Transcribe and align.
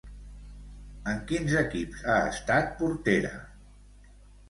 En 1.11 1.19
quins 1.33 1.53
equips 1.61 2.03
ha 2.09 2.17
estat 2.33 2.75
portera? 2.83 3.35